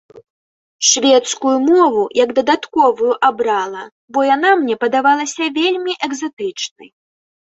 Шведскую 0.91 1.51
мову 1.67 2.01
як 2.19 2.29
дадатковую 2.39 3.13
абрала, 3.27 3.83
бо 4.17 4.23
яна 4.35 4.51
мне 4.63 4.75
падавалася 4.85 5.43
вельмі 5.59 5.93
экзатычнай. 6.09 6.89